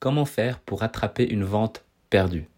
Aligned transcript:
Comment 0.00 0.26
faire 0.26 0.60
pour 0.60 0.84
attraper 0.84 1.28
une 1.28 1.42
vente 1.42 1.84
perdue? 2.08 2.48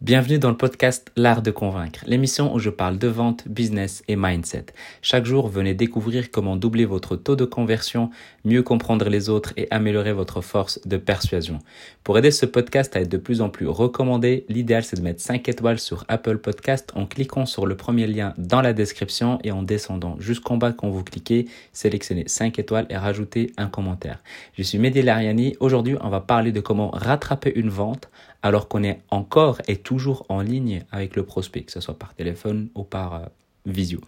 Bienvenue 0.00 0.38
dans 0.38 0.50
le 0.50 0.56
podcast 0.56 1.10
L'art 1.16 1.42
de 1.42 1.50
convaincre, 1.50 2.04
l'émission 2.06 2.54
où 2.54 2.60
je 2.60 2.70
parle 2.70 2.98
de 2.98 3.08
vente, 3.08 3.48
business 3.48 4.04
et 4.06 4.14
mindset. 4.14 4.66
Chaque 5.02 5.26
jour, 5.26 5.48
venez 5.48 5.74
découvrir 5.74 6.30
comment 6.30 6.54
doubler 6.54 6.84
votre 6.84 7.16
taux 7.16 7.34
de 7.34 7.44
conversion, 7.44 8.10
mieux 8.44 8.62
comprendre 8.62 9.08
les 9.08 9.28
autres 9.28 9.52
et 9.56 9.66
améliorer 9.72 10.12
votre 10.12 10.40
force 10.40 10.78
de 10.86 10.98
persuasion. 10.98 11.58
Pour 12.04 12.16
aider 12.16 12.30
ce 12.30 12.46
podcast 12.46 12.94
à 12.94 13.00
être 13.00 13.08
de 13.08 13.16
plus 13.16 13.40
en 13.40 13.48
plus 13.48 13.66
recommandé, 13.66 14.46
l'idéal 14.48 14.84
c'est 14.84 14.98
de 14.98 15.02
mettre 15.02 15.20
5 15.20 15.48
étoiles 15.48 15.80
sur 15.80 16.04
Apple 16.06 16.38
Podcast 16.38 16.92
en 16.94 17.04
cliquant 17.04 17.44
sur 17.44 17.66
le 17.66 17.76
premier 17.76 18.06
lien 18.06 18.34
dans 18.38 18.62
la 18.62 18.72
description 18.72 19.40
et 19.42 19.50
en 19.50 19.64
descendant 19.64 20.14
jusqu'en 20.20 20.58
bas 20.58 20.70
quand 20.72 20.90
vous 20.90 21.02
cliquez, 21.02 21.48
sélectionnez 21.72 22.28
5 22.28 22.56
étoiles 22.60 22.86
et 22.88 22.96
rajoutez 22.96 23.52
un 23.56 23.66
commentaire. 23.66 24.22
Je 24.56 24.62
suis 24.62 24.78
Mehdi 24.78 25.02
Lariani. 25.02 25.56
Aujourd'hui, 25.58 25.96
on 26.00 26.08
va 26.08 26.20
parler 26.20 26.52
de 26.52 26.60
comment 26.60 26.90
rattraper 26.90 27.52
une 27.56 27.68
vente 27.68 28.08
alors 28.42 28.68
qu'on 28.68 28.82
est 28.82 29.00
encore 29.10 29.60
et 29.68 29.76
toujours 29.76 30.24
en 30.28 30.40
ligne 30.40 30.84
avec 30.92 31.16
le 31.16 31.24
prospect, 31.24 31.62
que 31.62 31.72
ce 31.72 31.80
soit 31.80 31.98
par 31.98 32.14
téléphone 32.14 32.68
ou 32.74 32.84
par 32.84 33.14
euh, 33.14 33.18
visio. 33.66 34.00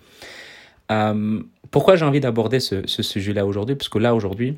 Euh, 0.90 1.42
pourquoi 1.70 1.96
j'ai 1.96 2.04
envie 2.04 2.20
d'aborder 2.20 2.60
ce, 2.60 2.84
sujet-là 2.86 3.46
aujourd'hui? 3.46 3.76
Parce 3.76 3.88
que 3.88 3.98
là, 3.98 4.14
aujourd'hui, 4.14 4.56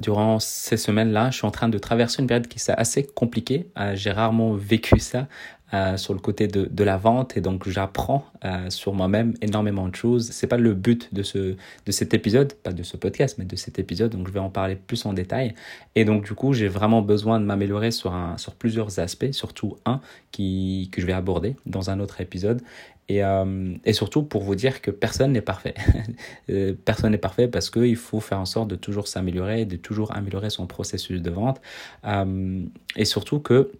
durant 0.00 0.40
ces 0.40 0.76
semaines-là, 0.76 1.30
je 1.30 1.36
suis 1.36 1.46
en 1.46 1.50
train 1.50 1.68
de 1.68 1.78
traverser 1.78 2.22
une 2.22 2.28
période 2.28 2.48
qui 2.48 2.58
est 2.58 2.70
assez 2.70 3.04
compliquée. 3.04 3.68
Euh, 3.78 3.94
j'ai 3.94 4.10
rarement 4.10 4.52
vécu 4.54 4.98
ça 4.98 5.28
euh, 5.74 5.96
sur 5.96 6.14
le 6.14 6.20
côté 6.20 6.46
de, 6.46 6.68
de, 6.70 6.84
la 6.84 6.96
vente 6.96 7.36
et 7.36 7.40
donc 7.40 7.68
j'apprends 7.68 8.24
euh, 8.44 8.70
sur 8.70 8.94
moi-même 8.94 9.34
énormément 9.42 9.88
de 9.88 9.96
choses. 9.96 10.30
C'est 10.30 10.46
pas 10.46 10.56
le 10.56 10.72
but 10.72 11.12
de 11.12 11.24
ce 11.24 11.38
de 11.38 11.92
cet 11.92 12.14
épisode, 12.14 12.52
pas 12.52 12.72
de 12.72 12.84
ce 12.84 12.96
podcast, 12.96 13.36
mais 13.38 13.44
de 13.44 13.56
cet 13.56 13.80
épisode. 13.80 14.12
Donc 14.12 14.28
je 14.28 14.32
vais 14.32 14.38
en 14.38 14.50
parler 14.50 14.76
plus 14.76 15.04
en 15.04 15.12
détail. 15.12 15.54
Et 15.96 16.04
donc 16.04 16.24
du 16.26 16.34
coup, 16.34 16.52
j'ai 16.52 16.68
vraiment 16.68 17.02
besoin 17.02 17.40
de 17.40 17.44
m'améliorer 17.44 17.90
sur 17.90 18.14
sur 18.36 18.54
plusieurs 18.54 19.00
aspects, 19.00 19.32
surtout 19.32 19.76
un 19.84 20.00
qui 20.30 20.90
que 20.92 21.00
je 21.00 21.06
vais 21.06 21.12
aborder 21.12 21.56
dans 21.66 21.90
un 21.90 21.98
autre 21.98 22.20
épisode. 22.20 22.62
Et, 23.08 23.22
euh, 23.22 23.74
et, 23.84 23.92
surtout 23.92 24.22
pour 24.22 24.42
vous 24.44 24.54
dire 24.54 24.80
que 24.80 24.90
personne 24.90 25.32
n'est 25.32 25.42
parfait. 25.42 25.74
personne 26.86 27.10
n'est 27.10 27.18
parfait 27.18 27.48
parce 27.48 27.68
qu'il 27.68 27.96
faut 27.96 28.20
faire 28.20 28.40
en 28.40 28.46
sorte 28.46 28.68
de 28.68 28.76
toujours 28.76 29.08
s'améliorer, 29.08 29.66
de 29.66 29.76
toujours 29.76 30.16
améliorer 30.16 30.48
son 30.48 30.66
processus 30.66 31.20
de 31.20 31.30
vente. 31.30 31.60
et 32.96 33.04
surtout 33.04 33.40
que 33.40 33.72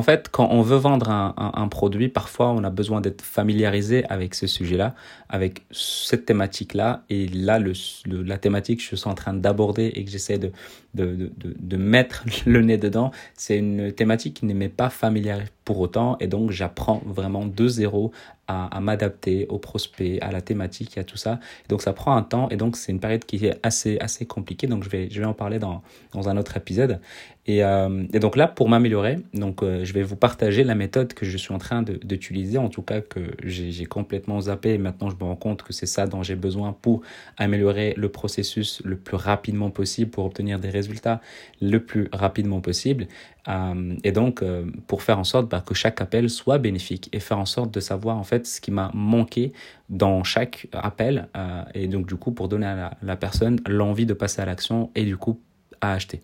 En 0.00 0.02
fait, 0.02 0.30
quand 0.30 0.48
on 0.50 0.62
veut 0.62 0.78
vendre 0.78 1.10
un, 1.10 1.68
produit, 1.68 2.08
parfois 2.08 2.52
on 2.52 2.64
a 2.64 2.70
besoin 2.70 3.02
d'être 3.02 3.20
familiarisé 3.20 4.02
avec 4.06 4.34
ce 4.34 4.46
sujet-là, 4.46 4.94
avec 5.28 5.66
cette 5.72 6.24
thématique-là. 6.24 7.02
Et 7.10 7.28
là, 7.28 7.58
le, 7.58 7.74
la 8.06 8.38
thématique 8.38 8.78
que 8.78 8.84
je 8.86 8.96
suis 8.96 9.10
en 9.10 9.14
train 9.14 9.34
d'aborder 9.34 9.92
et 9.94 10.02
que 10.02 10.10
j'essaie 10.10 10.38
de, 10.38 11.76
mettre 11.76 12.24
le 12.46 12.62
nez 12.62 12.78
dedans, 12.78 13.10
c'est 13.34 13.58
une 13.58 13.92
thématique 13.92 14.38
qui 14.38 14.46
ne 14.46 14.54
m'est 14.54 14.70
pas 14.70 14.88
familière 14.88 15.42
pour 15.70 15.78
autant. 15.78 16.16
Et 16.18 16.26
donc, 16.26 16.50
j'apprends 16.50 17.00
vraiment 17.06 17.46
de 17.46 17.68
zéro 17.68 18.10
à, 18.50 18.80
m'adapter 18.80 19.46
aux 19.48 19.58
prospects, 19.58 20.18
à 20.20 20.32
la 20.32 20.40
thématique, 20.40 20.98
à 20.98 21.04
tout 21.04 21.16
ça. 21.16 21.38
donc 21.68 21.82
ça 21.82 21.92
prend 21.92 22.16
un 22.16 22.22
temps 22.22 22.48
et 22.48 22.56
donc 22.56 22.76
c'est 22.76 22.90
une 22.90 22.98
période 22.98 23.24
qui 23.24 23.46
est 23.46 23.58
assez, 23.62 23.98
assez 24.00 24.26
compliquée. 24.26 24.66
Donc 24.66 24.82
je 24.84 24.90
vais, 24.90 25.24
en 25.24 25.34
parler 25.34 25.58
dans, 25.58 25.82
dans 26.12 26.28
un 26.28 26.36
autre 26.36 26.56
épisode. 26.56 27.00
Et, 27.46 27.64
euh, 27.64 28.04
donc 28.12 28.36
là, 28.36 28.48
pour 28.48 28.68
m'améliorer, 28.68 29.18
donc 29.34 29.62
euh, 29.62 29.84
je 29.84 29.92
vais 29.92 30.02
vous 30.02 30.16
partager 30.16 30.62
la 30.62 30.74
méthode 30.74 31.14
que 31.14 31.24
je 31.24 31.36
suis 31.36 31.54
en 31.54 31.58
train 31.58 31.82
d'utiliser, 31.82 32.58
en 32.58 32.68
tout 32.68 32.82
cas 32.82 33.00
que 33.00 33.20
j'ai 33.44 33.86
complètement 33.86 34.40
zappé 34.42 34.78
maintenant 34.78 35.10
je 35.10 35.16
me 35.16 35.24
rends 35.24 35.36
compte 35.36 35.62
que 35.62 35.72
c'est 35.72 35.86
ça 35.86 36.06
dont 36.06 36.22
j'ai 36.22 36.36
besoin 36.36 36.76
pour 36.80 37.02
améliorer 37.38 37.94
le 37.96 38.08
processus 38.08 38.82
le 38.84 38.96
plus 38.96 39.16
rapidement 39.16 39.70
possible, 39.70 40.10
pour 40.10 40.24
obtenir 40.24 40.58
des 40.58 40.70
résultats 40.70 41.20
le 41.60 41.78
plus 41.78 42.08
rapidement 42.12 42.60
possible. 42.60 43.06
Euh, 43.48 43.94
et 44.04 44.12
donc, 44.12 44.42
euh, 44.42 44.66
pour 44.86 45.02
faire 45.02 45.18
en 45.18 45.24
sorte 45.24 45.48
bah, 45.48 45.62
que 45.64 45.74
chaque 45.74 46.00
appel 46.00 46.30
soit 46.30 46.58
bénéfique 46.58 47.08
et 47.12 47.20
faire 47.20 47.38
en 47.38 47.46
sorte 47.46 47.72
de 47.72 47.80
savoir 47.80 48.16
en 48.16 48.24
fait 48.24 48.46
ce 48.46 48.60
qui 48.60 48.70
m'a 48.70 48.90
manqué 48.94 49.52
dans 49.88 50.24
chaque 50.24 50.68
appel. 50.72 51.28
Euh, 51.36 51.62
et 51.74 51.86
donc, 51.88 52.06
du 52.06 52.16
coup, 52.16 52.32
pour 52.32 52.48
donner 52.48 52.66
à 52.66 52.96
la, 53.02 53.16
personne 53.16 53.60
l'envie 53.66 54.06
de 54.06 54.14
passer 54.14 54.40
à 54.42 54.44
l'action 54.44 54.90
et 54.94 55.04
du 55.04 55.16
coup 55.16 55.40
à 55.82 55.94
acheter. 55.94 56.20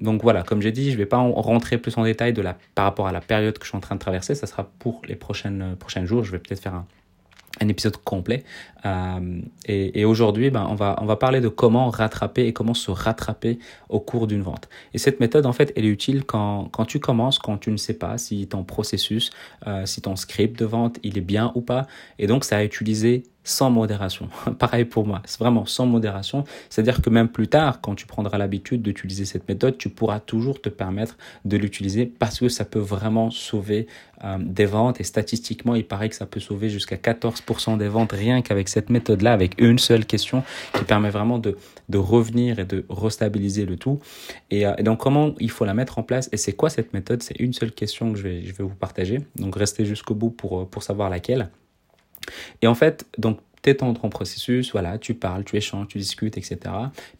donc 0.00 0.22
voilà, 0.22 0.44
comme 0.44 0.62
j'ai 0.62 0.70
dit, 0.70 0.90
je 0.90 0.92
ne 0.92 0.98
vais 0.98 1.06
pas 1.06 1.16
en 1.16 1.32
rentrer 1.32 1.76
plus 1.76 1.98
en 1.98 2.04
détail 2.04 2.32
par 2.76 2.84
rapport 2.84 3.08
à 3.08 3.12
la 3.12 3.20
période 3.20 3.58
que 3.58 3.64
je 3.64 3.70
suis 3.70 3.76
en 3.76 3.80
train 3.80 3.96
de 3.96 4.00
traverser. 4.00 4.36
Ça 4.36 4.46
sera 4.46 4.70
pour 4.78 5.02
les 5.08 5.16
prochaines, 5.16 5.74
prochains 5.76 6.04
jours. 6.04 6.22
Je 6.22 6.30
vais 6.30 6.38
peut-être 6.38 6.62
faire 6.62 6.74
un, 6.74 6.86
un 7.60 7.68
épisode 7.68 7.96
complet. 7.98 8.44
Euh, 8.86 9.40
et, 9.66 10.04
aujourd'hui, 10.04 10.50
ben, 10.50 10.66
on, 10.68 10.74
va, 10.74 10.96
on 11.00 11.06
va 11.06 11.16
parler 11.16 11.40
de 11.40 11.48
comment 11.48 11.90
rattraper 11.90 12.46
et 12.46 12.52
comment 12.52 12.74
se 12.74 12.90
rattraper 12.90 13.58
au 13.88 14.00
cours 14.00 14.26
d'une 14.26 14.42
vente. 14.42 14.68
Et 14.94 14.98
cette 14.98 15.20
méthode, 15.20 15.46
en 15.46 15.52
fait, 15.52 15.72
elle 15.76 15.84
est 15.84 15.88
utile 15.88 16.24
quand, 16.24 16.68
quand 16.70 16.84
tu 16.84 17.00
commences, 17.00 17.38
quand 17.38 17.58
tu 17.58 17.70
ne 17.70 17.76
sais 17.76 17.94
pas 17.94 18.18
si 18.18 18.46
ton 18.46 18.64
processus, 18.64 19.30
euh, 19.66 19.86
si 19.86 20.00
ton 20.00 20.16
script 20.16 20.58
de 20.58 20.64
vente, 20.64 20.98
il 21.02 21.18
est 21.18 21.22
bien 21.22 21.52
ou 21.54 21.60
pas. 21.60 21.86
Et 22.18 22.26
donc, 22.26 22.44
ça 22.44 22.58
a 22.58 22.64
utilisé 22.64 23.24
sans 23.44 23.70
modération. 23.70 24.28
Pareil 24.58 24.84
pour 24.84 25.06
moi, 25.06 25.22
c'est 25.24 25.38
vraiment 25.38 25.64
sans 25.66 25.86
modération. 25.86 26.44
C'est-à-dire 26.68 27.00
que 27.00 27.10
même 27.10 27.28
plus 27.28 27.48
tard, 27.48 27.80
quand 27.80 27.94
tu 27.94 28.06
prendras 28.06 28.36
l'habitude 28.38 28.82
d'utiliser 28.82 29.24
cette 29.24 29.48
méthode, 29.48 29.78
tu 29.78 29.88
pourras 29.88 30.20
toujours 30.20 30.60
te 30.60 30.68
permettre 30.68 31.16
de 31.44 31.56
l'utiliser 31.56 32.06
parce 32.06 32.38
que 32.38 32.48
ça 32.48 32.64
peut 32.64 32.78
vraiment 32.78 33.30
sauver 33.30 33.86
euh, 34.24 34.36
des 34.38 34.66
ventes. 34.66 35.00
Et 35.00 35.04
statistiquement, 35.04 35.74
il 35.74 35.86
paraît 35.86 36.08
que 36.08 36.14
ça 36.14 36.26
peut 36.26 36.40
sauver 36.40 36.68
jusqu'à 36.68 36.96
14% 36.96 37.78
des 37.78 37.88
ventes 37.88 38.12
rien 38.12 38.42
qu'avec 38.42 38.68
cette 38.68 38.90
méthode-là, 38.90 39.32
avec 39.32 39.60
une 39.60 39.78
seule 39.78 40.04
question 40.04 40.42
qui 40.74 40.84
permet 40.84 41.10
vraiment 41.10 41.38
de, 41.38 41.56
de 41.88 41.98
revenir 41.98 42.58
et 42.58 42.64
de 42.64 42.84
restabiliser 42.90 43.64
le 43.64 43.76
tout. 43.76 43.98
Et, 44.50 44.66
euh, 44.66 44.74
et, 44.76 44.82
donc, 44.82 44.98
comment 44.98 45.34
il 45.40 45.50
faut 45.50 45.64
la 45.64 45.74
mettre 45.74 45.98
en 45.98 46.02
place? 46.02 46.28
Et 46.32 46.36
c'est 46.36 46.52
quoi 46.52 46.68
cette 46.68 46.92
méthode? 46.92 47.22
C'est 47.22 47.38
une 47.38 47.52
seule 47.52 47.72
question 47.72 48.12
que 48.12 48.18
je 48.18 48.22
vais, 48.22 48.44
je 48.44 48.52
vais 48.52 48.64
vous 48.64 48.74
partager. 48.74 49.20
Donc, 49.36 49.56
restez 49.56 49.84
jusqu'au 49.84 50.14
bout 50.14 50.30
pour, 50.30 50.68
pour 50.68 50.82
savoir 50.82 51.08
laquelle. 51.08 51.50
Et 52.62 52.66
en 52.66 52.74
fait, 52.74 53.06
donc, 53.18 53.40
tu 53.62 53.76
ton 53.76 53.92
processus, 54.08 54.72
voilà, 54.72 54.98
tu 54.98 55.14
parles, 55.14 55.44
tu 55.44 55.56
échanges, 55.56 55.88
tu 55.88 55.98
discutes, 55.98 56.38
etc. 56.38 56.58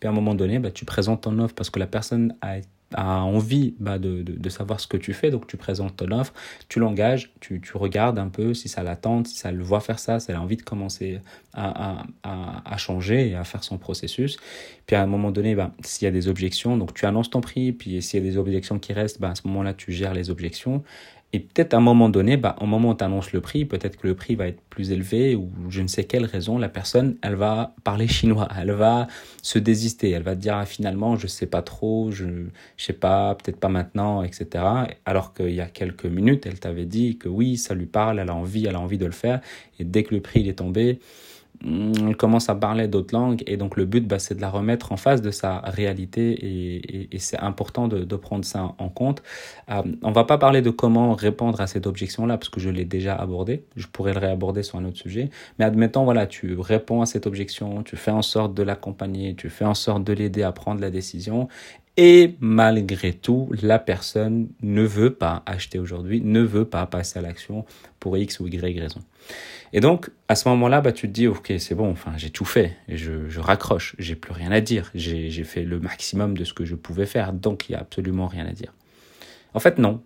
Puis 0.00 0.06
à 0.06 0.10
un 0.10 0.14
moment 0.14 0.34
donné, 0.34 0.58
bah, 0.58 0.70
tu 0.70 0.84
présentes 0.84 1.22
ton 1.22 1.38
offre 1.38 1.54
parce 1.54 1.70
que 1.70 1.78
la 1.78 1.86
personne 1.86 2.34
a, 2.40 2.56
a 2.94 3.20
envie 3.20 3.74
bah, 3.80 3.98
de, 3.98 4.22
de, 4.22 4.48
savoir 4.48 4.80
ce 4.80 4.86
que 4.86 4.96
tu 4.96 5.12
fais. 5.12 5.30
Donc 5.30 5.46
tu 5.46 5.56
présentes 5.56 5.96
ton 5.96 6.10
offre, 6.12 6.32
tu 6.68 6.78
l'engages, 6.78 7.32
tu, 7.40 7.60
tu 7.60 7.76
regardes 7.76 8.18
un 8.18 8.28
peu 8.28 8.54
si 8.54 8.68
ça 8.68 8.82
l'attend, 8.82 9.24
si 9.24 9.36
ça 9.36 9.52
le 9.52 9.62
voit 9.62 9.80
faire 9.80 9.98
ça, 9.98 10.20
si 10.20 10.30
elle 10.30 10.36
a 10.36 10.40
envie 10.40 10.56
de 10.56 10.62
commencer 10.62 11.20
à, 11.52 12.02
à, 12.22 12.72
à, 12.72 12.76
changer 12.76 13.30
et 13.30 13.34
à 13.34 13.44
faire 13.44 13.64
son 13.64 13.76
processus. 13.76 14.38
Puis 14.86 14.96
à 14.96 15.02
un 15.02 15.06
moment 15.06 15.30
donné, 15.30 15.54
bah, 15.54 15.72
s'il 15.82 16.06
y 16.06 16.08
a 16.08 16.12
des 16.12 16.28
objections, 16.28 16.76
donc 16.76 16.94
tu 16.94 17.04
annonces 17.04 17.30
ton 17.30 17.40
prix, 17.40 17.72
puis 17.72 18.00
s'il 18.00 18.24
y 18.24 18.26
a 18.26 18.30
des 18.30 18.38
objections 18.38 18.78
qui 18.78 18.92
restent, 18.92 19.20
bah, 19.20 19.30
à 19.30 19.34
ce 19.34 19.46
moment-là, 19.48 19.74
tu 19.74 19.92
gères 19.92 20.14
les 20.14 20.30
objections. 20.30 20.82
Et 21.34 21.40
peut-être 21.40 21.74
à 21.74 21.76
un 21.76 21.80
moment 21.80 22.08
donné, 22.08 22.38
bah, 22.38 22.56
au 22.60 22.64
moment 22.64 22.90
où 22.90 22.94
tu 22.94 23.04
annonces 23.04 23.32
le 23.32 23.42
prix, 23.42 23.66
peut-être 23.66 23.98
que 23.98 24.06
le 24.06 24.14
prix 24.14 24.34
va 24.34 24.48
être 24.48 24.62
plus 24.70 24.92
élevé 24.92 25.36
ou 25.36 25.50
je 25.68 25.82
ne 25.82 25.86
sais 25.86 26.04
quelle 26.04 26.24
raison, 26.24 26.56
la 26.56 26.70
personne, 26.70 27.16
elle 27.22 27.34
va 27.34 27.74
parler 27.84 28.08
chinois, 28.08 28.48
elle 28.58 28.72
va 28.72 29.08
se 29.42 29.58
désister, 29.58 30.10
elle 30.10 30.22
va 30.22 30.34
dire 30.34 30.56
ah, 30.56 30.64
finalement, 30.64 31.16
je 31.16 31.26
sais 31.26 31.46
pas 31.46 31.60
trop, 31.60 32.10
je, 32.10 32.24
je 32.78 32.84
sais 32.84 32.94
pas, 32.94 33.34
peut-être 33.34 33.60
pas 33.60 33.68
maintenant, 33.68 34.22
etc. 34.22 34.64
Alors 35.04 35.34
qu'il 35.34 35.50
y 35.50 35.60
a 35.60 35.66
quelques 35.66 36.06
minutes, 36.06 36.46
elle 36.46 36.58
t'avait 36.58 36.86
dit 36.86 37.18
que 37.18 37.28
oui, 37.28 37.58
ça 37.58 37.74
lui 37.74 37.86
parle, 37.86 38.20
elle 38.20 38.30
a 38.30 38.34
envie, 38.34 38.64
elle 38.64 38.76
a 38.76 38.80
envie 38.80 38.98
de 38.98 39.06
le 39.06 39.12
faire. 39.12 39.40
Et 39.78 39.84
dès 39.84 40.04
que 40.04 40.14
le 40.14 40.22
prix 40.22 40.40
il 40.40 40.48
est 40.48 40.54
tombé, 40.54 40.98
on 41.64 42.12
commence 42.14 42.48
à 42.48 42.54
parler 42.54 42.86
d'autres 42.86 43.14
langues 43.14 43.42
et 43.46 43.56
donc 43.56 43.76
le 43.76 43.84
but 43.84 44.06
bah, 44.06 44.18
c'est 44.18 44.34
de 44.34 44.40
la 44.40 44.50
remettre 44.50 44.92
en 44.92 44.96
face 44.96 45.22
de 45.22 45.30
sa 45.30 45.58
réalité 45.58 47.08
et, 47.12 47.18
c'est 47.18 47.38
important 47.40 47.88
de, 47.88 48.04
de, 48.04 48.16
prendre 48.16 48.44
ça 48.44 48.74
en 48.78 48.88
compte. 48.88 49.22
Euh, 49.70 49.82
on 50.02 50.12
va 50.12 50.24
pas 50.24 50.38
parler 50.38 50.62
de 50.62 50.70
comment 50.70 51.14
répondre 51.14 51.60
à 51.60 51.66
cette 51.66 51.86
objection 51.86 52.26
là 52.26 52.38
parce 52.38 52.48
que 52.48 52.60
je 52.60 52.70
l'ai 52.70 52.84
déjà 52.84 53.14
abordé, 53.16 53.64
je 53.76 53.86
pourrais 53.88 54.12
le 54.12 54.20
réaborder 54.20 54.62
sur 54.62 54.78
un 54.78 54.84
autre 54.84 54.98
sujet, 54.98 55.30
mais 55.58 55.64
admettons 55.64 56.04
voilà 56.04 56.26
tu 56.26 56.56
réponds 56.58 57.02
à 57.02 57.06
cette 57.06 57.26
objection, 57.26 57.82
tu 57.82 57.96
fais 57.96 58.12
en 58.12 58.22
sorte 58.22 58.54
de 58.54 58.62
l'accompagner, 58.62 59.34
tu 59.34 59.50
fais 59.50 59.64
en 59.64 59.74
sorte 59.74 60.04
de 60.04 60.12
l'aider 60.12 60.42
à 60.42 60.52
prendre 60.52 60.80
la 60.80 60.90
décision 60.90 61.48
et 62.00 62.36
malgré 62.38 63.12
tout, 63.12 63.50
la 63.60 63.80
personne 63.80 64.48
ne 64.62 64.82
veut 64.82 65.12
pas 65.12 65.42
acheter 65.46 65.80
aujourd'hui, 65.80 66.20
ne 66.20 66.40
veut 66.40 66.64
pas 66.64 66.86
passer 66.86 67.18
à 67.18 67.22
l'action 67.22 67.64
pour 67.98 68.16
X 68.16 68.38
ou 68.38 68.46
Y 68.46 68.78
raison. 68.78 69.00
Et 69.72 69.80
donc, 69.80 70.08
à 70.28 70.36
ce 70.36 70.48
moment-là, 70.48 70.80
bah, 70.80 70.92
tu 70.92 71.08
te 71.08 71.12
dis, 71.12 71.26
OK, 71.26 71.52
c'est 71.58 71.74
bon, 71.74 71.90
enfin, 71.90 72.12
j'ai 72.16 72.30
tout 72.30 72.44
fait, 72.44 72.76
je, 72.86 73.28
je 73.28 73.40
raccroche, 73.40 73.96
j'ai 73.98 74.14
plus 74.14 74.32
rien 74.32 74.52
à 74.52 74.60
dire, 74.60 74.92
j'ai 74.94 75.42
fait 75.42 75.64
le 75.64 75.80
maximum 75.80 76.38
de 76.38 76.44
ce 76.44 76.54
que 76.54 76.64
je 76.64 76.76
pouvais 76.76 77.04
faire, 77.04 77.32
donc 77.32 77.68
il 77.68 77.72
n'y 77.72 77.76
a 77.76 77.80
absolument 77.80 78.28
rien 78.28 78.46
à 78.46 78.52
dire. 78.52 78.72
En 79.52 79.58
fait, 79.58 79.78
non. 79.78 80.00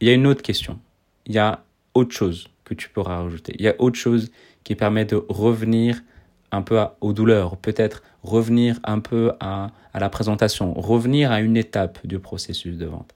Il 0.00 0.08
y 0.08 0.10
a 0.10 0.14
une 0.14 0.26
autre 0.26 0.42
question. 0.42 0.78
Il 1.24 1.32
y 1.32 1.38
a 1.38 1.64
autre 1.94 2.14
chose 2.14 2.48
que 2.64 2.74
tu 2.74 2.90
pourras 2.90 3.22
rajouter. 3.22 3.54
Il 3.58 3.64
y 3.64 3.68
a 3.68 3.74
autre 3.78 3.98
chose 3.98 4.30
qui 4.62 4.74
permet 4.74 5.06
de 5.06 5.24
revenir 5.30 6.02
un 6.50 6.62
peu 6.62 6.80
aux 7.00 7.12
douleurs, 7.12 7.56
peut-être 7.56 8.02
revenir 8.22 8.80
un 8.84 9.00
peu 9.00 9.32
à, 9.40 9.70
à, 9.92 10.00
la 10.00 10.08
présentation, 10.08 10.74
revenir 10.74 11.30
à 11.30 11.40
une 11.40 11.56
étape 11.56 12.06
du 12.06 12.18
processus 12.18 12.76
de 12.76 12.86
vente. 12.86 13.12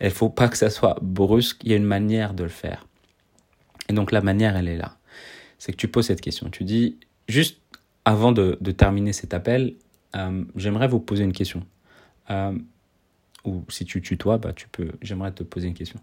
Il 0.00 0.06
ne 0.06 0.10
faut 0.10 0.28
pas 0.28 0.48
que 0.48 0.56
ça 0.56 0.70
soit 0.70 0.98
brusque, 1.02 1.62
il 1.64 1.70
y 1.70 1.74
a 1.74 1.76
une 1.76 1.84
manière 1.84 2.34
de 2.34 2.42
le 2.42 2.48
faire. 2.48 2.86
Et 3.88 3.92
donc 3.92 4.12
la 4.12 4.20
manière, 4.20 4.56
elle 4.56 4.68
est 4.68 4.76
là. 4.76 4.96
C'est 5.58 5.72
que 5.72 5.76
tu 5.76 5.88
poses 5.88 6.06
cette 6.06 6.20
question. 6.20 6.50
Tu 6.50 6.64
dis, 6.64 6.98
juste 7.28 7.60
avant 8.04 8.32
de, 8.32 8.58
de 8.60 8.70
terminer 8.70 9.12
cet 9.12 9.34
appel, 9.34 9.74
euh, 10.16 10.44
j'aimerais 10.56 10.88
vous 10.88 11.00
poser 11.00 11.24
une 11.24 11.32
question. 11.32 11.64
Euh, 12.30 12.56
ou 13.44 13.64
si 13.68 13.84
tu 13.84 14.00
tutoies, 14.00 14.38
bah, 14.38 14.52
tu 14.54 14.68
peux, 14.68 14.92
j'aimerais 15.02 15.32
te 15.32 15.42
poser 15.42 15.68
une 15.68 15.74
question. 15.74 16.00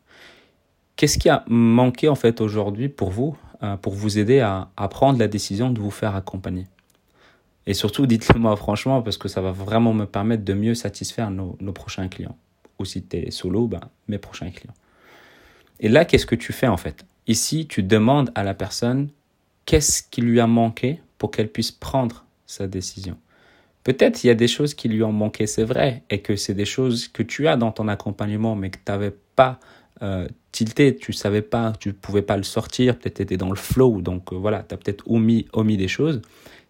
Qu'est-ce 0.96 1.18
qui 1.18 1.30
a 1.30 1.44
manqué 1.48 2.08
en 2.08 2.16
fait 2.16 2.42
aujourd'hui 2.42 2.90
pour 2.90 3.10
vous, 3.10 3.36
pour 3.82 3.94
vous 3.94 4.18
aider 4.18 4.40
à, 4.40 4.70
prendre 4.90 5.20
la 5.20 5.28
décision 5.28 5.70
de 5.70 5.80
vous 5.80 5.92
faire 5.92 6.16
accompagner 6.16 6.66
Et 7.68 7.74
surtout, 7.74 8.06
dites-le 8.08 8.40
moi 8.40 8.56
franchement, 8.56 9.02
parce 9.02 9.18
que 9.18 9.28
ça 9.28 9.42
va 9.42 9.52
vraiment 9.52 9.94
me 9.94 10.06
permettre 10.06 10.44
de 10.44 10.54
mieux 10.54 10.76
satisfaire 10.76 11.30
nos, 11.32 11.56
prochains 11.74 12.08
clients. 12.08 12.38
Ou 12.80 12.86
si 12.86 13.04
tu 13.04 13.18
es 13.18 13.32
solo, 13.32 13.68
bah, 13.68 13.82
mes 14.08 14.18
prochains 14.18 14.50
clients. 14.50 14.74
Et 15.80 15.90
là, 15.90 16.06
qu'est-ce 16.06 16.26
que 16.26 16.36
tu 16.36 16.54
fais 16.54 16.68
en 16.68 16.78
fait? 16.78 17.06
Ici, 17.28 17.68
tu 17.68 17.84
demandes 17.84 18.32
à 18.36 18.44
la 18.44 18.54
personne 18.54 19.10
qu'est-ce 19.66 20.04
qui 20.04 20.22
lui 20.22 20.40
a 20.40 20.48
manqué 20.48 21.00
pour 21.18 21.32
qu'elle 21.32 21.52
puisse 21.52 21.72
prendre 21.72 22.26
sa 22.46 22.68
décision. 22.68 23.18
Peut-être 23.84 24.24
il 24.24 24.28
y 24.28 24.30
a 24.30 24.36
des 24.36 24.48
choses 24.48 24.74
qui 24.74 24.90
lui 24.90 25.04
ont 25.04 25.12
manqué, 25.12 25.48
c'est 25.48 25.64
vrai, 25.64 26.04
et 26.10 26.22
que 26.22 26.36
c'est 26.36 26.54
des 26.54 26.66
choses 26.66 27.08
que 27.08 27.24
tu 27.24 27.48
as 27.48 27.58
dans 27.58 27.72
ton 27.72 27.88
accompagnement, 27.88 28.56
mais 28.56 28.70
que 28.70 28.78
tu 28.78 28.92
n'avais 28.92 29.14
pas 29.36 29.60
euh, 30.02 30.28
tilté, 30.52 30.96
tu 30.96 31.14
savais 31.14 31.42
pas, 31.42 31.74
tu 31.80 31.94
pouvais 31.94 32.22
pas 32.22 32.38
le 32.38 32.44
sortir, 32.44 32.98
peut-être 32.98 33.18
tu 33.18 33.22
étais 33.22 33.38
dans 33.38 33.50
le 33.50 33.56
flow, 33.56 34.02
donc 34.02 34.34
euh, 34.34 34.36
voilà, 34.36 34.64
tu 34.68 34.74
as 34.74 34.78
peut-être 34.78 35.04
omis, 35.10 35.48
omis 35.54 35.78
des 35.78 35.88
choses, 35.88 36.22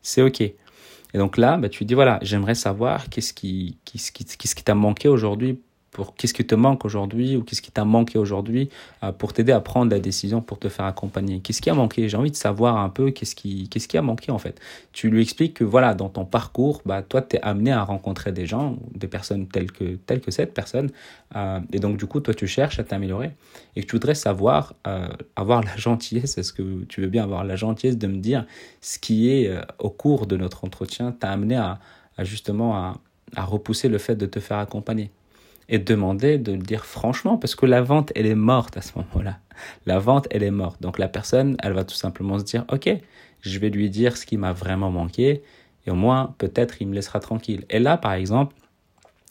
c'est 0.02 0.22
ok. 0.22 0.42
Et 0.42 1.18
donc 1.18 1.38
là, 1.38 1.58
bah, 1.58 1.70
tu 1.70 1.86
dis 1.86 1.94
voilà, 1.94 2.20
j'aimerais 2.22 2.56
savoir 2.56 3.10
qu'est-ce 3.10 3.34
qui, 3.34 3.78
qu'est-ce 3.86 4.12
qui, 4.12 4.26
qu'est-ce 4.26 4.56
qui 4.56 4.64
t'a 4.64 4.76
manqué 4.76 5.08
aujourd'hui 5.08 5.60
pour 5.92 6.16
qu'est-ce 6.16 6.34
qui 6.34 6.46
te 6.46 6.56
manque 6.56 6.86
aujourd'hui 6.86 7.36
ou 7.36 7.44
qu'est-ce 7.44 7.62
qui 7.62 7.72
t'a 7.72 7.84
manqué 7.84 8.18
aujourd'hui 8.18 8.70
euh, 9.04 9.12
pour 9.12 9.34
t'aider 9.34 9.52
à 9.52 9.60
prendre 9.60 9.92
la 9.92 10.00
décision 10.00 10.42
pour 10.42 10.58
te 10.58 10.70
faire 10.70 10.86
accompagner. 10.86 11.42
Qu'est-ce 11.42 11.62
qui 11.62 11.70
a 11.70 11.74
manqué? 11.74 12.08
J'ai 12.08 12.18
envie 12.18 12.32
de 12.32 12.36
savoir 12.36 12.78
un 12.78 12.90
peu 12.90 13.12
qu'est-ce 13.12 13.36
qui, 13.36 13.68
qu'est-ce 13.68 13.88
qui 13.90 13.98
a 13.98 14.02
manqué 14.02 14.32
en 14.32 14.38
fait. 14.38 14.60
Tu 14.94 15.10
lui 15.10 15.22
expliques 15.22 15.56
que 15.56 15.64
voilà, 15.66 15.94
dans 15.94 16.08
ton 16.08 16.24
parcours, 16.24 16.82
bah, 16.86 17.02
toi, 17.02 17.22
tu 17.22 17.36
es 17.36 17.42
amené 17.42 17.72
à 17.72 17.84
rencontrer 17.84 18.32
des 18.32 18.46
gens, 18.46 18.78
des 18.96 19.08
personnes 19.08 19.48
telles 19.48 19.72
que, 19.72 19.96
telles 19.96 20.22
que 20.22 20.32
cette 20.32 20.54
personne. 20.54 20.92
Euh, 21.36 21.60
et 21.74 21.80
donc, 21.80 21.98
du 21.98 22.06
coup, 22.06 22.22
toi, 22.22 22.34
tu 22.34 22.48
cherches 22.48 22.80
à 22.80 22.84
t'améliorer 22.84 23.32
et 23.76 23.82
que 23.82 23.88
tu 23.88 23.96
voudrais 23.96 24.16
savoir, 24.16 24.74
euh, 24.88 25.08
avoir 25.36 25.62
la 25.62 25.76
gentillesse, 25.76 26.38
est-ce 26.38 26.54
que 26.54 26.86
tu 26.86 27.02
veux 27.02 27.08
bien 27.08 27.24
avoir 27.24 27.44
la 27.44 27.58
gentillesse 27.58 27.98
de 27.98 28.08
me 28.08 28.18
dire 28.18 28.46
ce 28.80 28.98
qui 28.98 29.30
est, 29.30 29.52
au 29.80 29.90
cours 29.90 30.26
de 30.26 30.38
notre 30.38 30.64
entretien, 30.64 31.12
t'a 31.12 31.32
amené 31.32 31.58
à, 31.58 31.80
justement 32.20 32.96
à 33.36 33.44
repousser 33.44 33.90
le 33.90 33.98
fait 33.98 34.16
de 34.16 34.26
te 34.26 34.40
faire 34.40 34.58
accompagner? 34.58 35.12
Et 35.72 35.80
demander 35.80 36.38
de 36.38 36.52
le 36.52 36.60
dire 36.60 36.86
franchement 36.86 37.38
parce 37.38 37.56
que 37.56 37.66
la 37.66 37.82
vente, 37.82 38.12
elle 38.14 38.28
est 38.28 38.36
morte 38.36 38.78
à 38.78 38.82
ce 38.82 38.92
moment-là. 38.98 39.40
La 39.88 39.98
vente, 39.98 40.28
elle 40.30 40.44
est 40.44 40.52
morte. 40.52 40.82
Donc 40.82 41.00
la 41.00 41.08
personne, 41.08 41.58
elle 41.64 41.74
va 41.74 41.84
tout 41.84 41.96
simplement 41.96 42.38
se 42.38 42.44
dire, 42.44 42.66
OK, 42.72 42.90
je 43.42 43.60
vais 43.60 43.70
lui 43.70 43.90
dire 43.90 44.18
ce 44.18 44.26
qui 44.26 44.38
m'a 44.38 44.54
vraiment 44.54 44.92
manqué 44.92 45.42
et 45.88 45.92
au 45.92 45.96
moins, 45.96 46.36
peut-être, 46.38 46.82
il 46.82 46.88
me 46.88 46.94
laissera 46.94 47.20
tranquille. 47.20 47.66
Et 47.70 47.80
là, 47.80 47.98
par 47.98 48.14
exemple, 48.14 48.56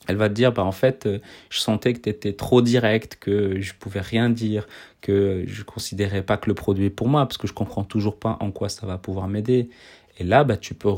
elle 0.07 0.17
va 0.17 0.29
te 0.29 0.33
dire, 0.33 0.51
bah, 0.51 0.63
en 0.63 0.71
fait, 0.71 1.05
euh, 1.05 1.19
je 1.49 1.59
sentais 1.59 1.93
que 1.93 1.99
tu 1.99 2.09
étais 2.09 2.33
trop 2.33 2.61
direct, 2.61 3.17
que 3.21 3.61
je 3.61 3.73
pouvais 3.73 4.01
rien 4.01 4.29
dire, 4.29 4.67
que 4.99 5.43
je 5.47 5.63
considérais 5.63 6.23
pas 6.23 6.37
que 6.37 6.49
le 6.49 6.55
produit 6.55 6.85
est 6.85 6.89
pour 6.89 7.07
moi, 7.07 7.25
parce 7.25 7.37
que 7.37 7.47
je 7.47 7.53
comprends 7.53 7.83
toujours 7.83 8.17
pas 8.17 8.37
en 8.41 8.51
quoi 8.51 8.67
ça 8.67 8.85
va 8.85 8.97
pouvoir 8.97 9.27
m'aider. 9.27 9.69
Et 10.17 10.23
là, 10.23 10.43
bah, 10.43 10.57
tu, 10.57 10.73
peux 10.73 10.91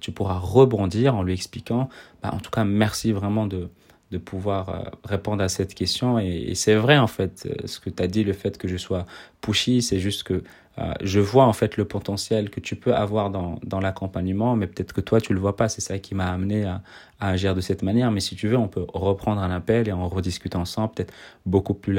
tu 0.00 0.12
pourras 0.12 0.38
rebondir 0.38 1.16
en 1.16 1.22
lui 1.22 1.34
expliquant, 1.34 1.88
bah, 2.22 2.30
en 2.32 2.38
tout 2.38 2.50
cas, 2.50 2.64
merci 2.64 3.12
vraiment 3.12 3.46
de, 3.46 3.68
de 4.14 4.18
pouvoir 4.18 4.68
euh, 4.68 4.82
répondre 5.04 5.42
à 5.42 5.48
cette 5.48 5.74
question. 5.74 6.20
Et, 6.20 6.54
c'est 6.54 6.76
vrai, 6.76 6.98
en 6.98 7.08
fait, 7.08 7.46
euh, 7.46 7.66
ce 7.66 7.80
que 7.80 7.90
tu 7.90 8.00
as 8.00 8.06
dit, 8.06 8.22
le 8.22 8.32
fait 8.32 8.56
que 8.56 8.68
je 8.68 8.76
sois 8.76 9.06
pushy, 9.40 9.82
c'est 9.82 9.98
juste 9.98 10.22
que 10.22 10.44
euh, 10.78 10.92
je 11.02 11.20
vois 11.20 11.46
en 11.46 11.52
fait 11.52 11.76
le 11.76 11.84
potentiel 11.84 12.50
que 12.50 12.58
tu 12.58 12.74
peux 12.74 12.94
avoir 12.94 13.30
dans, 13.30 13.60
dans 13.64 13.80
l'accompagnement, 13.80 14.56
mais 14.56 14.66
peut-être 14.66 14.92
que 14.92 15.00
toi, 15.00 15.20
tu 15.20 15.34
le 15.34 15.40
vois 15.40 15.56
pas. 15.56 15.68
C'est 15.68 15.80
ça 15.80 15.98
qui 15.98 16.14
m'a 16.14 16.32
amené 16.32 16.64
à, 16.64 16.82
agir 17.18 17.56
de 17.56 17.60
cette 17.60 17.82
manière. 17.82 18.12
Mais 18.12 18.20
si 18.20 18.36
tu 18.36 18.46
veux, 18.46 18.56
on 18.56 18.68
peut 18.68 18.86
reprendre 18.92 19.40
un 19.40 19.50
appel 19.50 19.88
et 19.88 19.92
en 19.92 20.08
rediscuter 20.08 20.56
ensemble, 20.56 20.94
peut-être 20.94 21.12
beaucoup 21.44 21.74
plus, 21.74 21.98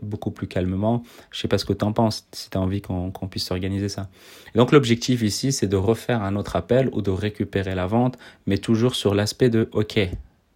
beaucoup 0.00 0.30
plus 0.30 0.46
calmement. 0.46 1.02
Je 1.30 1.40
sais 1.40 1.48
pas 1.48 1.58
ce 1.58 1.66
que 1.66 1.74
tu 1.74 1.84
en 1.84 1.92
penses, 1.92 2.26
si 2.32 2.48
tu 2.48 2.56
as 2.56 2.60
envie 2.60 2.80
qu'on 2.80 3.10
puisse 3.30 3.50
organiser 3.50 3.90
ça. 3.90 4.08
Donc, 4.54 4.72
l'objectif 4.72 5.22
ici, 5.22 5.52
c'est 5.52 5.68
de 5.68 5.76
refaire 5.76 6.22
un 6.22 6.36
autre 6.36 6.56
appel 6.56 6.88
ou 6.92 7.02
de 7.02 7.10
récupérer 7.10 7.74
la 7.74 7.86
vente, 7.86 8.16
mais 8.46 8.56
toujours 8.56 8.94
sur 8.94 9.14
l'aspect 9.14 9.50
de, 9.50 9.68
OK, 9.72 9.98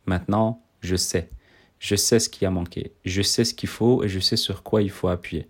maintenant, 0.06 0.63
je 0.84 0.96
sais. 0.96 1.28
Je 1.78 1.96
sais 1.96 2.18
ce 2.18 2.28
qui 2.28 2.46
a 2.46 2.50
manqué. 2.50 2.92
Je 3.04 3.22
sais 3.22 3.44
ce 3.44 3.54
qu'il 3.54 3.68
faut 3.68 4.04
et 4.04 4.08
je 4.08 4.20
sais 4.20 4.36
sur 4.36 4.62
quoi 4.62 4.82
il 4.82 4.90
faut 4.90 5.08
appuyer. 5.08 5.48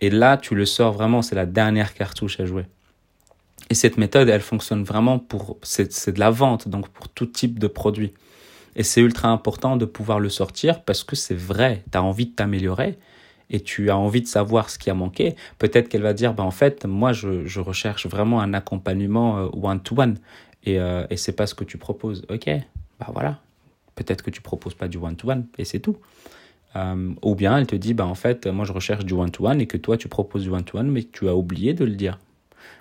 Et 0.00 0.10
là, 0.10 0.36
tu 0.36 0.54
le 0.54 0.66
sors 0.66 0.92
vraiment, 0.92 1.22
c'est 1.22 1.34
la 1.34 1.46
dernière 1.46 1.94
cartouche 1.94 2.40
à 2.40 2.46
jouer. 2.46 2.66
Et 3.70 3.74
cette 3.74 3.96
méthode, 3.96 4.28
elle 4.28 4.40
fonctionne 4.40 4.84
vraiment 4.84 5.18
pour, 5.18 5.58
c'est 5.62 6.10
de 6.10 6.20
la 6.20 6.30
vente, 6.30 6.68
donc 6.68 6.88
pour 6.88 7.08
tout 7.08 7.26
type 7.26 7.58
de 7.58 7.66
produit. 7.66 8.12
Et 8.76 8.82
c'est 8.82 9.00
ultra 9.00 9.28
important 9.28 9.76
de 9.76 9.84
pouvoir 9.84 10.20
le 10.20 10.28
sortir 10.28 10.82
parce 10.82 11.04
que 11.04 11.16
c'est 11.16 11.36
vrai, 11.36 11.84
tu 11.90 11.96
as 11.96 12.02
envie 12.02 12.26
de 12.26 12.32
t'améliorer 12.32 12.98
et 13.50 13.60
tu 13.60 13.90
as 13.90 13.96
envie 13.96 14.22
de 14.22 14.26
savoir 14.26 14.68
ce 14.68 14.78
qui 14.78 14.90
a 14.90 14.94
manqué. 14.94 15.36
Peut-être 15.58 15.88
qu'elle 15.88 16.02
va 16.02 16.12
dire, 16.12 16.34
bah, 16.34 16.42
en 16.42 16.50
fait, 16.50 16.84
moi, 16.84 17.12
je, 17.12 17.60
recherche 17.60 18.06
vraiment 18.06 18.40
un 18.40 18.52
accompagnement 18.52 19.38
euh, 19.38 19.48
one-to-one 19.52 20.18
et, 20.64 20.80
euh, 20.80 21.06
et 21.10 21.16
c'est 21.16 21.32
pas 21.32 21.46
ce 21.46 21.54
que 21.54 21.64
tu 21.64 21.78
proposes. 21.78 22.26
Ok, 22.30 22.50
bah 22.98 23.06
voilà, 23.12 23.38
Peut-être 24.04 24.22
que 24.22 24.30
tu 24.30 24.40
proposes 24.40 24.74
pas 24.74 24.88
du 24.88 24.98
one-to-one 24.98 25.46
et 25.58 25.64
c'est 25.64 25.80
tout. 25.80 25.96
Euh, 26.76 27.12
ou 27.22 27.34
bien 27.34 27.56
elle 27.56 27.66
te 27.66 27.76
dit, 27.76 27.94
bah, 27.94 28.06
en 28.06 28.14
fait, 28.14 28.46
moi 28.46 28.64
je 28.64 28.72
recherche 28.72 29.04
du 29.04 29.14
one-to-one 29.14 29.60
et 29.60 29.66
que 29.66 29.76
toi 29.76 29.96
tu 29.96 30.08
proposes 30.08 30.42
du 30.42 30.50
one-to-one, 30.50 30.90
mais 30.90 31.04
tu 31.04 31.28
as 31.28 31.34
oublié 31.36 31.72
de 31.74 31.84
le 31.84 31.94
dire. 31.94 32.18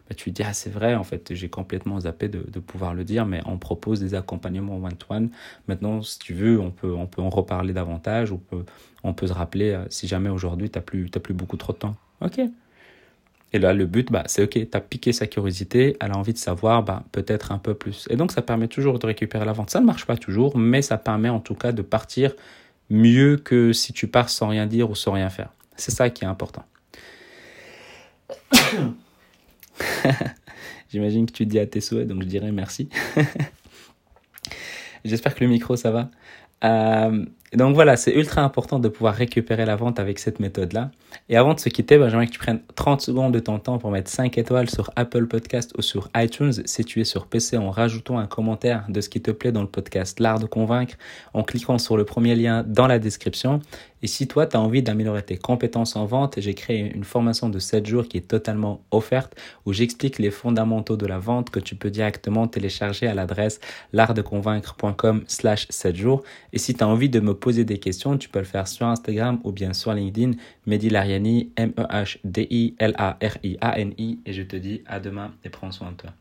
Bah, 0.09 0.15
tu 0.15 0.31
dis, 0.31 0.43
ah 0.43 0.53
c'est 0.53 0.69
vrai, 0.69 0.95
en 0.95 1.03
fait, 1.03 1.33
j'ai 1.33 1.49
complètement 1.49 1.99
zappé 1.99 2.27
de, 2.27 2.45
de, 2.49 2.59
pouvoir 2.59 2.93
le 2.93 3.03
dire, 3.03 3.25
mais 3.25 3.41
on 3.45 3.57
propose 3.57 3.99
des 3.99 4.15
accompagnements 4.15 4.77
one-to-one. 4.77 5.29
Maintenant, 5.67 6.01
si 6.01 6.19
tu 6.19 6.33
veux, 6.33 6.59
on 6.59 6.71
peut, 6.71 6.93
on 6.93 7.07
peut 7.07 7.21
en 7.21 7.29
reparler 7.29 7.73
davantage, 7.73 8.31
on 8.31 8.37
peut, 8.37 8.65
on 9.03 9.13
peut 9.13 9.27
se 9.27 9.33
rappeler 9.33 9.71
euh, 9.71 9.85
si 9.89 10.07
jamais 10.07 10.29
aujourd'hui 10.29 10.69
tu 10.69 10.77
n'as 10.77 10.83
plus, 10.83 11.09
plus 11.09 11.33
beaucoup 11.33 11.57
trop 11.57 11.73
de 11.73 11.77
temps. 11.77 11.95
Ok, 12.21 12.39
et 13.53 13.59
là, 13.59 13.73
le 13.73 13.85
but, 13.85 14.11
bah, 14.11 14.23
c'est 14.25 14.44
OK, 14.44 14.53
tu 14.53 14.67
as 14.73 14.81
piqué 14.81 15.13
sa 15.13 15.27
curiosité, 15.27 15.95
elle 16.00 16.11
a 16.11 16.17
envie 16.17 16.33
de 16.33 16.39
savoir 16.39 16.81
bah, 16.81 17.03
peut-être 17.11 17.51
un 17.51 17.59
peu 17.59 17.75
plus. 17.75 18.07
Et 18.09 18.15
donc, 18.15 18.31
ça 18.31 18.41
permet 18.41 18.67
toujours 18.67 18.97
de 18.97 19.05
récupérer 19.05 19.45
la 19.45 19.53
vente. 19.53 19.69
Ça 19.69 19.79
ne 19.79 19.85
marche 19.85 20.05
pas 20.05 20.17
toujours, 20.17 20.57
mais 20.57 20.81
ça 20.81 20.97
permet 20.97 21.29
en 21.29 21.39
tout 21.39 21.53
cas 21.53 21.71
de 21.71 21.83
partir 21.83 22.33
mieux 22.89 23.38
que 23.38 23.71
si 23.71 23.94
tu 23.94 24.07
pars 24.07 24.29
sans 24.29 24.47
rien 24.47 24.65
dire 24.65 24.89
ou 24.89 24.95
sans 24.95 25.11
rien 25.11 25.29
faire. 25.29 25.50
C'est 25.75 25.91
ça 25.91 26.09
qui 26.09 26.23
est 26.23 26.27
important. 26.27 26.65
J'imagine 30.89 31.27
que 31.27 31.31
tu 31.31 31.45
dis 31.45 31.59
à 31.59 31.67
tes 31.67 31.79
souhaits, 31.81 32.07
donc 32.07 32.23
je 32.23 32.27
dirais 32.27 32.51
merci. 32.51 32.89
J'espère 35.05 35.35
que 35.35 35.44
le 35.44 35.50
micro, 35.50 35.75
ça 35.75 35.91
va. 35.91 36.09
Euh, 36.63 37.25
donc 37.55 37.75
voilà, 37.75 37.98
c'est 37.98 38.13
ultra 38.13 38.41
important 38.41 38.79
de 38.79 38.88
pouvoir 38.88 39.13
récupérer 39.13 39.65
la 39.65 39.75
vente 39.75 40.00
avec 40.00 40.19
cette 40.19 40.39
méthode-là. 40.39 40.91
Et 41.29 41.38
avant 41.38 41.53
de 41.53 41.60
se 41.60 41.69
quitter, 41.69 41.98
ben, 41.98 42.10
j'aimerais 42.10 42.27
que 42.27 42.31
tu 42.31 42.39
prennes 42.39 42.62
30 42.75 43.01
secondes 43.01 43.33
de 43.33 43.39
ton 43.39 43.60
temps 43.60 43.77
pour 43.77 43.91
mettre 43.91 44.10
5 44.10 44.38
étoiles 44.38 44.69
sur 44.69 44.91
Apple 44.95 45.27
Podcast 45.27 45.72
ou 45.77 45.81
sur 45.81 46.10
iTunes 46.15 46.53
si 46.65 46.83
tu 46.83 47.00
es 47.01 47.03
sur 47.03 47.27
PC 47.27 47.57
en 47.57 47.69
rajoutant 47.69 48.17
un 48.17 48.25
commentaire 48.25 48.86
de 48.89 49.01
ce 49.01 49.10
qui 49.10 49.22
te 49.22 49.31
plaît 49.31 49.51
dans 49.51 49.62
le 49.62 49.67
podcast 49.67 50.19
L'Art 50.19 50.39
de 50.39 50.48
Convaincre 50.48 50.95
en 51.33 51.43
cliquant 51.43 51.77
sur 51.77 51.98
le 51.98 52.05
premier 52.05 52.36
lien 52.36 52.63
dans 52.67 52.88
la 52.88 53.00
description. 53.00 53.62
Et 54.03 54.07
si 54.07 54.27
toi, 54.27 54.45
tu 54.45 54.57
as 54.57 54.60
envie 54.60 54.83
d'améliorer 54.83 55.24
tes 55.24 55.38
compétences 55.38 55.95
en 55.95 56.05
vente, 56.05 56.36
j'ai 56.38 56.53
créé 56.53 56.93
une 56.93 57.05
formation 57.05 57.48
de 57.48 57.57
7 57.57 57.86
jours 57.86 58.05
qui 58.05 58.17
est 58.17 58.27
totalement 58.27 58.81
offerte 58.91 59.33
où 59.65 59.72
j'explique 59.72 60.19
les 60.19 60.29
fondamentaux 60.29 60.98
de 60.98 61.05
la 61.05 61.19
vente 61.19 61.50
que 61.50 61.60
tu 61.62 61.75
peux 61.75 61.89
directement 61.89 62.48
télécharger 62.48 63.07
à 63.07 63.13
l'adresse 63.13 63.62
l'artdeconvaincre.com 63.93 65.24
slash 65.27 65.67
7 65.69 65.95
jours. 65.95 66.24
Et 66.51 66.57
si 66.57 66.74
tu 66.74 66.83
as 66.83 66.88
envie 66.88 67.07
de 67.07 67.22
me 67.22 67.33
poser 67.43 67.65
des 67.65 67.77
questions, 67.77 68.17
tu 68.17 68.29
peux 68.29 68.39
le 68.39 68.45
faire 68.45 68.69
sur 68.69 68.88
Instagram 68.88 69.41
ou 69.43 69.51
bien 69.51 69.73
sur 69.73 69.93
LinkedIn, 69.93 70.31
Mehdi 70.65 70.89
Lariani, 70.89 71.51
M-E-H-D-I-L-A-R-I-A-N-I. 71.57 74.19
Et 74.25 74.31
je 74.31 74.43
te 74.43 74.55
dis 74.55 74.81
à 74.85 75.01
demain 75.01 75.33
et 75.43 75.50
prends 75.50 75.71
soin 75.71 75.91
de 75.91 75.97
toi. 75.97 76.13